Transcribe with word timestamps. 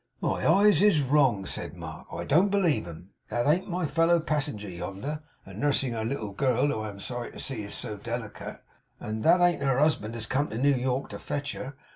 'My 0.19 0.51
eyes 0.51 0.81
is 0.81 0.99
wrong!' 0.99 1.45
said 1.45 1.75
Mark. 1.75 2.07
'I 2.11 2.23
don't 2.23 2.49
believe 2.49 2.87
'em. 2.87 3.11
That 3.29 3.45
ain't 3.45 3.69
my 3.69 3.85
fellow 3.85 4.19
passenger 4.19 4.67
younder, 4.67 5.21
a 5.45 5.53
nursing 5.53 5.93
her 5.93 6.03
little 6.03 6.31
girl, 6.31 6.65
who, 6.69 6.79
I 6.79 6.89
am 6.89 6.99
sorry 6.99 7.31
to 7.33 7.39
see, 7.39 7.61
is 7.61 7.75
so 7.75 7.97
delicate; 7.97 8.61
and 8.99 9.21
that 9.23 9.41
ain't 9.41 9.61
her 9.61 9.77
husband 9.77 10.15
as 10.15 10.25
come 10.25 10.47
to 10.49 10.57
New 10.57 10.73
York 10.73 11.09
to 11.09 11.19
fetch 11.19 11.51
her. 11.51 11.75